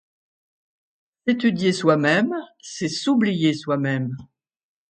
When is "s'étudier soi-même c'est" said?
1.27-2.87